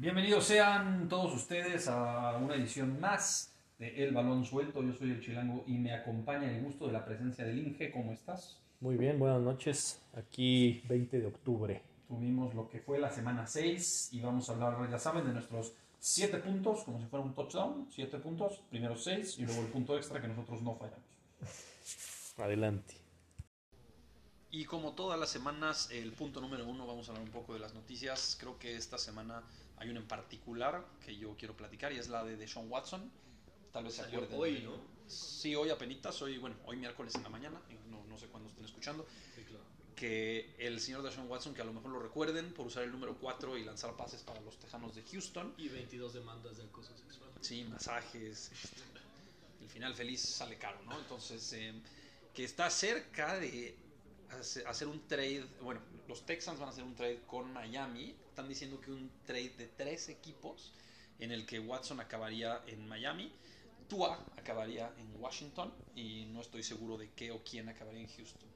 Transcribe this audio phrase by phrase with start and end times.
[0.00, 4.82] Bienvenidos sean todos ustedes a una edición más de El Balón Suelto.
[4.82, 7.90] Yo soy el Chilango y me acompaña el gusto de la presencia del Inge.
[7.90, 8.58] ¿Cómo estás?
[8.80, 10.00] Muy bien, buenas noches.
[10.14, 11.82] Aquí 20 de octubre.
[12.08, 15.74] Tuvimos lo que fue la semana 6 y vamos a hablar, ya saben, de nuestros
[15.98, 17.86] 7 puntos, como si fuera un touchdown.
[17.90, 21.04] 7 puntos, primero 6 y luego el punto extra que nosotros no fallamos.
[22.38, 22.94] Adelante.
[24.50, 27.60] Y como todas las semanas, el punto número uno, vamos a hablar un poco de
[27.60, 28.38] las noticias.
[28.40, 29.44] Creo que esta semana
[29.80, 33.10] hay una en particular que yo quiero platicar y es la de Deshaun Watson.
[33.72, 34.38] Tal vez se acuerden.
[34.38, 34.72] hoy, ¿no?
[35.08, 38.64] Sí, hoy apenitas, hoy, bueno, hoy miércoles en la mañana, no, no sé cuándo estén
[38.64, 39.64] escuchando, Sí, claro.
[39.96, 43.16] que el señor Deshaun Watson, que a lo mejor lo recuerden por usar el número
[43.18, 45.54] 4 y lanzar pases para los Tejanos de Houston.
[45.58, 47.30] Y 22 demandas de acoso sexual.
[47.40, 48.50] Sí, masajes.
[48.52, 48.82] este,
[49.62, 50.98] el final feliz sale caro, ¿no?
[50.98, 51.72] Entonces, eh,
[52.34, 53.76] que está cerca de
[54.30, 55.44] hace- hacer un trade.
[55.62, 58.16] Bueno, los Texans van a hacer un trade con Miami.
[58.28, 60.72] Están diciendo que un trade de tres equipos
[61.20, 63.32] en el que Watson acabaría en Miami.
[63.88, 68.48] Tua acabaría en Washington y no estoy seguro de qué o quién acabaría en Houston.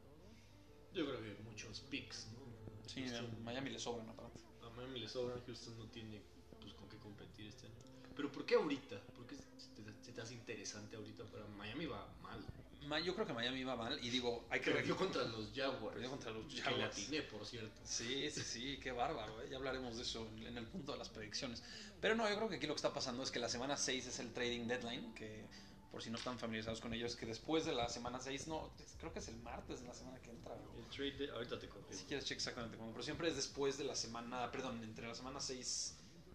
[0.93, 2.41] Yo creo que muchos picks, ¿no?
[2.89, 4.41] Sí, Houston- a Miami le sobran aparte.
[4.62, 6.23] a Miami le sobran, Houston no tiene
[6.61, 7.75] pues, con qué competir este año.
[8.17, 9.00] Pero ¿por qué ahorita?
[9.17, 11.25] ¿Por qué se te, hace interesante ahorita?
[11.25, 12.45] Para Miami va mal.
[12.87, 15.95] Ma- Yo creo que Miami va mal y digo, hay que Perdió contra los Jaguars.
[15.95, 16.92] Perdió contra los Que le Jaguars.
[16.92, 17.81] atiné, por cierto.
[17.84, 19.48] Sí, sí, sí, qué bárbaro, ¿eh?
[19.50, 21.62] ya hablaremos de eso en el punto de las predicciones.
[22.00, 24.06] Pero no, yo creo que aquí lo que está pasando es que la semana 6
[24.06, 25.47] es el trading deadline, que
[25.91, 28.70] por si no están familiarizados con ello, es que después de la semana 6, no,
[28.98, 30.53] creo que es el martes de la semana que entra.
[30.53, 31.98] o- El trade, de- ahorita te confirmo.
[31.98, 35.15] Si quieres, check exactamente cuándo, pero siempre es después de la semana, perdón, entre la
[35.15, 35.95] semana 6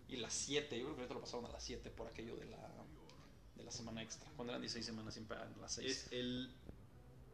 [0.09, 2.45] y la 7, yo creo que ahorita lo pasaron a las 7 por aquello de
[2.45, 2.69] la,
[3.55, 4.29] de la semana extra.
[4.35, 5.89] Cuando eran 16 semanas siempre eran las 6.
[5.89, 6.51] Es el...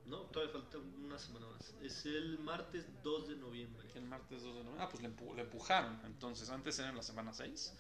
[0.05, 1.73] No, todavía falta una semana más.
[1.81, 3.89] Es el martes 2 de noviembre.
[3.95, 4.83] El martes 2 de noviembre.
[4.83, 5.99] Ah, pues le, empu- le empujaron.
[6.05, 7.73] Entonces, antes era en la semana 6,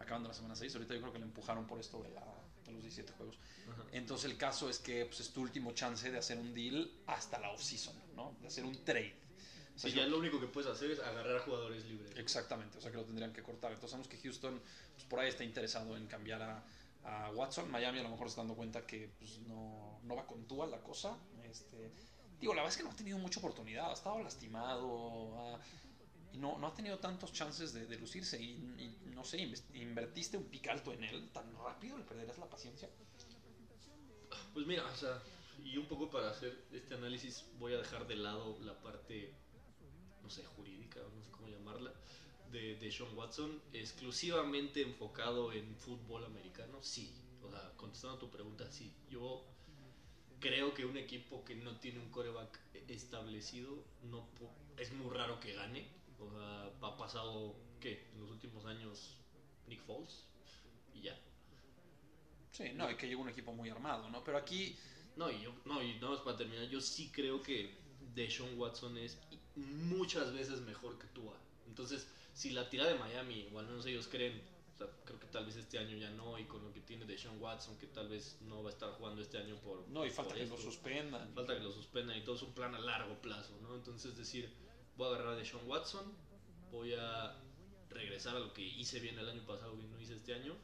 [0.00, 0.74] acabando la semana 6.
[0.74, 2.24] Ahorita yo creo que le empujaron por esto de, la,
[2.64, 3.38] de los 17 juegos.
[3.70, 3.84] Ajá.
[3.92, 7.38] Entonces, el caso es que pues, es tu último chance de hacer un deal hasta
[7.38, 8.34] la offseason, ¿no?
[8.40, 9.14] De hacer un trade.
[9.80, 12.12] O sea, Sí, yo- ya lo único que puedes hacer es agarrar jugadores libres.
[12.18, 13.70] Exactamente, o sea que lo tendrían que cortar.
[13.72, 14.60] Entonces, sabemos que Houston
[14.94, 16.62] pues, por ahí está interesado en cambiar a,
[17.04, 17.70] a Watson.
[17.70, 20.66] Miami a lo mejor se está dando cuenta que pues, no, no va con Tua
[20.66, 21.16] la cosa.
[21.44, 21.90] Este,
[22.38, 23.88] digo, la verdad es que no ha tenido mucha oportunidad.
[23.90, 25.38] Ha estado lastimado.
[25.54, 25.60] ha-
[26.32, 28.38] y no, no ha tenido tantos chances de, de lucirse.
[28.40, 29.38] Y, y no sé,
[29.74, 32.88] invertiste un pic alto en él tan rápido, le perderás la paciencia.
[34.54, 35.20] Pues mira, o sea,
[35.64, 39.32] y un poco para hacer este análisis voy a dejar de lado la parte,
[40.22, 41.94] no sé, jurídica, no sé cómo llamarla,
[42.46, 47.16] de, de Sean Watson, exclusivamente enfocado en fútbol americano, sí.
[47.42, 48.94] O sea, contestando a tu pregunta, sí.
[49.08, 49.46] Yo
[50.40, 54.28] creo que un equipo que no tiene un coreback establecido, no
[54.76, 55.88] es muy raro que gane.
[56.18, 58.08] O sea, ha pasado, ¿qué?
[58.12, 59.18] En los últimos años,
[59.66, 60.28] Nick Foles
[60.92, 61.18] y ya.
[62.50, 64.22] Sí, no, hay que llega un equipo muy armado, ¿no?
[64.24, 64.76] Pero aquí
[65.16, 67.78] No, y yo, no, y nada más para terminar, yo sí creo que
[68.14, 69.20] Deshaun Watson es
[69.60, 71.36] muchas veces mejor que Tua.
[71.66, 74.42] Entonces, si la tira de Miami, o al menos ellos creen,
[74.74, 77.04] o sea, creo que tal vez este año ya no, y con lo que tiene
[77.04, 79.86] Deshaun Watson, que tal vez no va a estar jugando este año por.
[79.88, 81.32] no, y falta que lo suspendan.
[81.34, 83.74] Falta que lo suspendan y todo es un plan a largo plazo, ¿no?
[83.74, 84.50] Entonces, decir,
[84.96, 86.12] voy a agarrar a Deshaun Watson,
[86.70, 87.36] voy a
[87.90, 90.54] regresar a lo que hice bien el año pasado y no hice este año.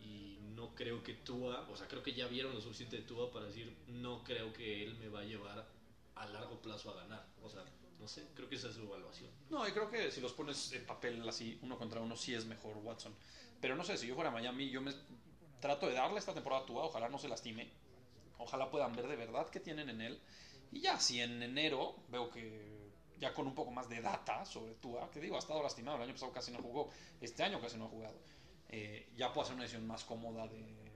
[0.00, 3.30] Y no creo que Tua, o sea, creo que ya vieron lo suficiente de Tua
[3.30, 5.66] para decir, no creo que él me va a llevar
[6.14, 7.26] a largo plazo a ganar.
[7.42, 7.64] O sea,
[7.98, 9.30] no sé, creo que esa es su evaluación.
[9.50, 12.44] No, y creo que si los pones en papel así, uno contra uno, sí es
[12.44, 13.14] mejor Watson.
[13.60, 14.92] Pero no sé, si yo fuera Miami, yo me
[15.60, 17.70] trato de darle esta temporada a Tua, ojalá no se lastime.
[18.38, 20.20] Ojalá puedan ver de verdad qué tienen en él.
[20.72, 22.76] Y ya, si en enero veo que
[23.18, 26.02] ya con un poco más de data sobre Tua, que digo, ha estado lastimado, el
[26.02, 26.90] año pasado casi no jugó,
[27.20, 28.18] este año casi no ha jugado,
[28.68, 30.86] eh, ya puedo hacer una decisión más cómoda de,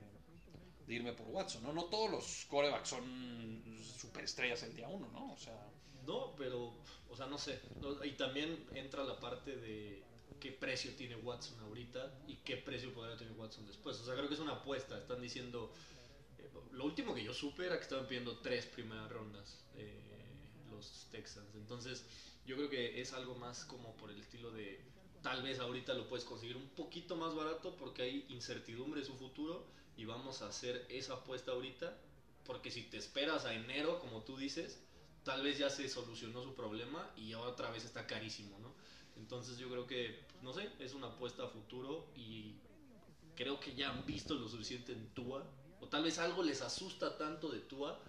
[0.85, 1.63] de irme por Watson.
[1.63, 1.73] ¿no?
[1.73, 3.63] no todos los corebacks son
[3.97, 5.33] superestrellas el día uno, ¿no?
[5.33, 5.57] O sea,
[6.01, 6.73] No, pero,
[7.09, 7.61] o sea, no sé.
[7.79, 10.03] No, y también entra la parte de
[10.39, 13.99] qué precio tiene Watson ahorita y qué precio podría tener Watson después.
[13.99, 14.97] O sea, creo que es una apuesta.
[14.97, 15.73] Están diciendo.
[16.39, 20.37] eh, lo último que yo supe era que estaban pidiendo tres primeras rondas eh,
[20.69, 21.55] los Texans.
[21.55, 22.05] Entonces,
[22.45, 24.83] yo creo que es algo más como por el estilo de.
[25.21, 29.15] Tal vez ahorita lo puedes conseguir un poquito más barato porque hay incertidumbre de su
[29.15, 31.97] futuro y vamos a hacer esa apuesta ahorita.
[32.45, 34.81] Porque si te esperas a enero, como tú dices,
[35.23, 38.73] tal vez ya se solucionó su problema y ahora otra vez está carísimo, ¿no?
[39.17, 42.55] Entonces yo creo que, pues, no sé, es una apuesta a futuro y
[43.35, 45.43] creo que ya han visto lo suficiente en Tua,
[45.79, 47.99] o tal vez algo les asusta tanto de Tua,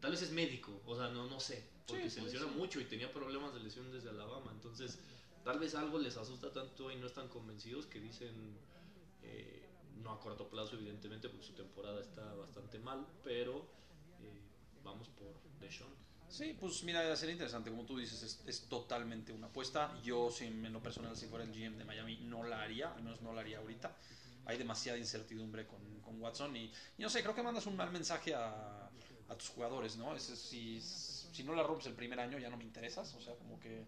[0.00, 2.84] tal vez es médico, o sea, no, no sé, porque Sí, se lesiona mucho y
[2.84, 4.98] tenía problemas de lesión desde Alabama, entonces
[5.44, 8.56] tal vez algo les asusta tanto y no están convencidos que dicen,
[9.22, 9.68] eh,
[10.02, 13.58] no a corto plazo evidentemente, porque su temporada está bastante mal, pero
[14.20, 14.40] eh,
[14.82, 15.92] vamos por Deshaun.
[16.34, 19.96] Sí, pues mira, sería interesante, como tú dices, es, totalmente una apuesta.
[20.02, 23.04] Yo, si en lo personal, si fuera el GM de Miami, no la haría, al
[23.04, 23.96] menos no la haría ahorita.
[24.46, 27.92] Hay demasiada incertidumbre con, con Watson y, y no sé, creo que mandas un mal
[27.92, 28.90] mensaje a,
[29.28, 30.16] a tus jugadores, ¿no?
[30.16, 33.36] Es, si, si no la rompes el primer año ya no me interesas, o sea,
[33.36, 33.84] como que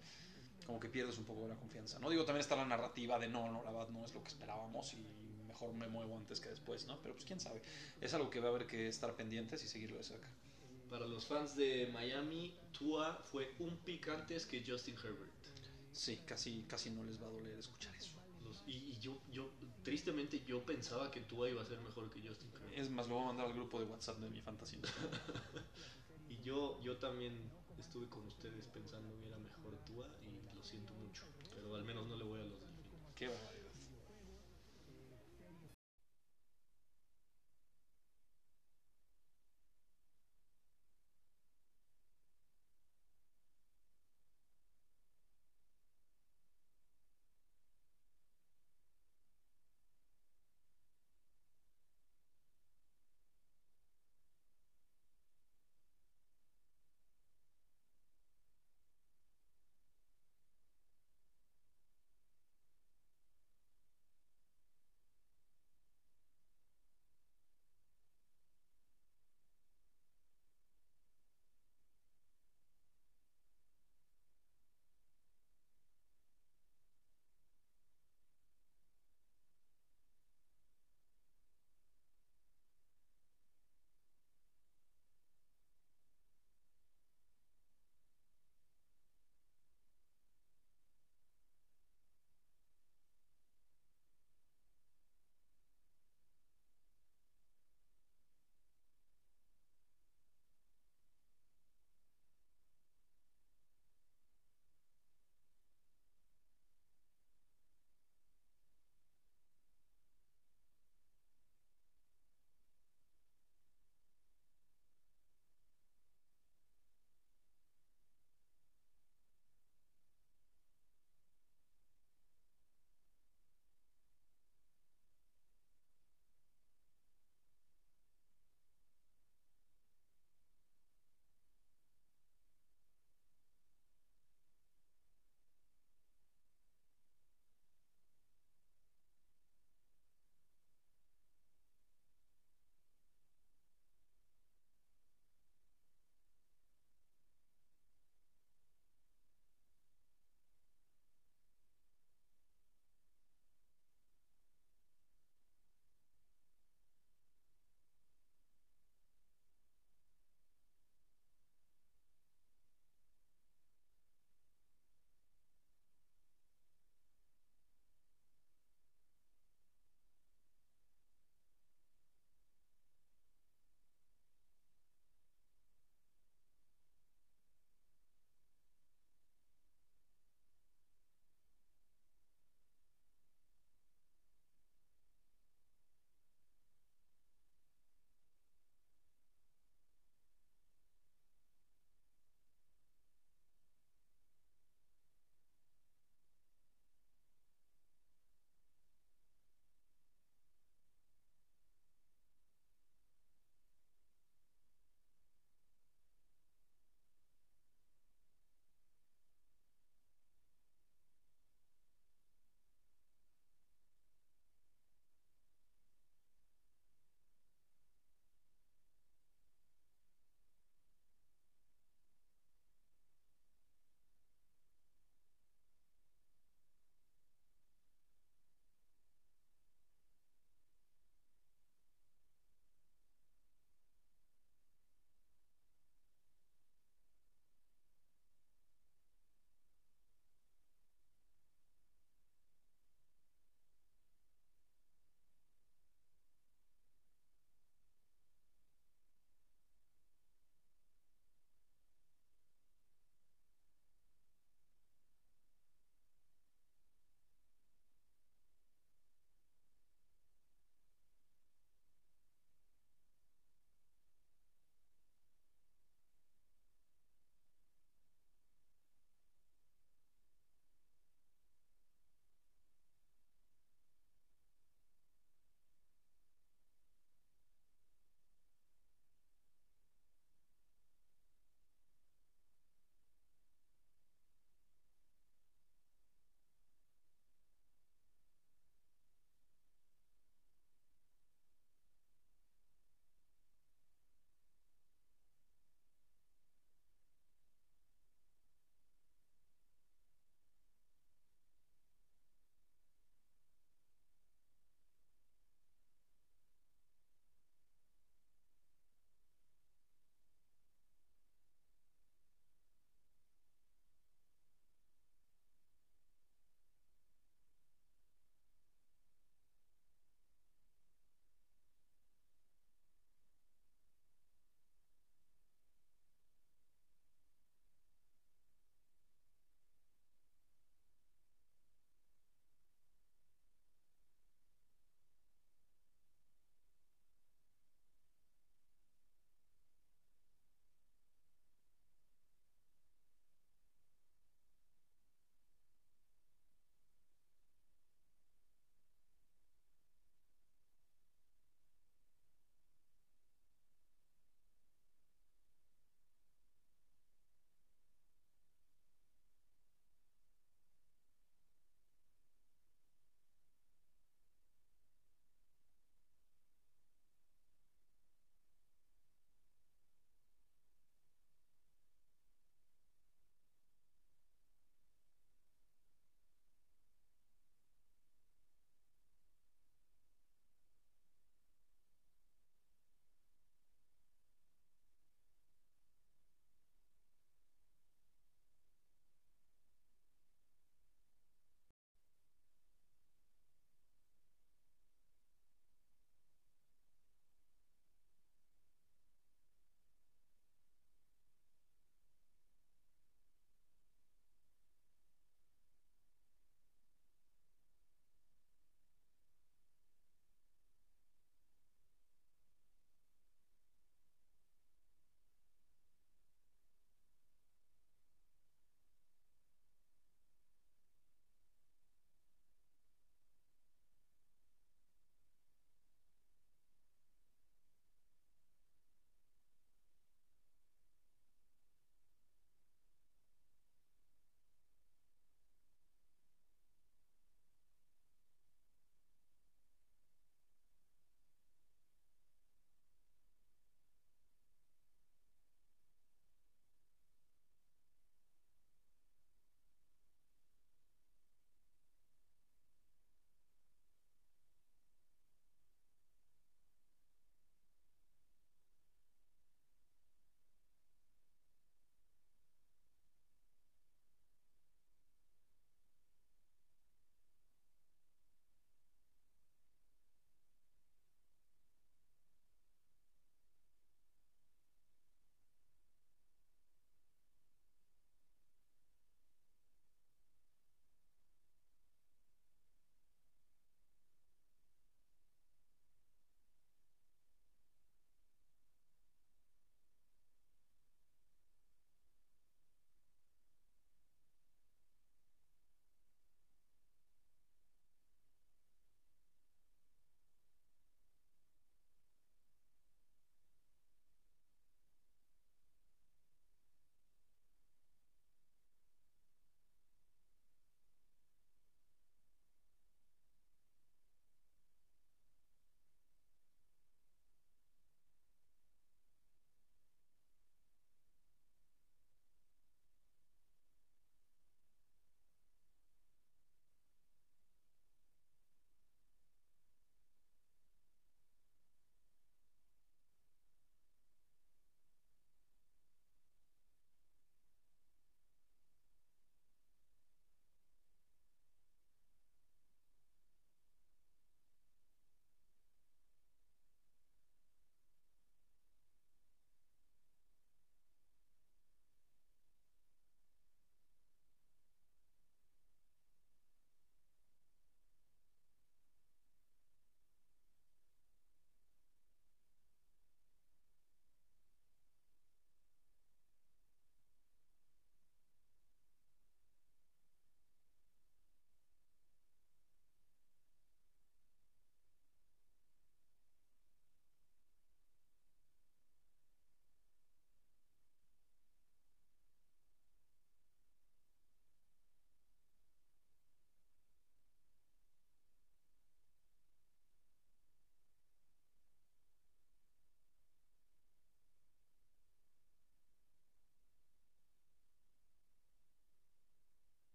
[0.68, 1.98] como que pierdes un poco de la confianza.
[1.98, 4.28] No digo, también está la narrativa de no, no, la verdad no es lo que
[4.28, 5.04] esperábamos y
[5.48, 7.00] mejor me muevo antes que después, ¿no?
[7.02, 7.60] Pero pues quién sabe.
[8.00, 10.28] Es algo que va a haber que estar pendientes y seguirlo de cerca.
[10.90, 15.32] Para los fans de Miami, Tua fue un pick antes que Justin Herbert.
[15.92, 18.12] Sí, casi, casi no les va a doler escuchar eso.
[18.44, 19.50] Los- y y yo, yo,
[19.82, 22.78] tristemente, yo pensaba que Tua iba a ser mejor que Justin Herbert.
[22.78, 24.78] Es más, lo voy a mandar al grupo de WhatsApp de mi fantasy.
[26.28, 30.92] Y yo, yo también estuve con ustedes pensando que era mejor Tua y lo siento
[30.94, 31.22] mucho.
[31.54, 33.55] Pero al menos no le voy a los Delfines.